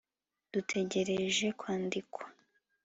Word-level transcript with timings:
dutegereje 0.53 1.47
kwandikwa 1.61 2.23